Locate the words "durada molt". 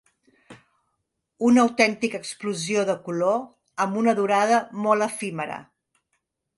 4.23-5.11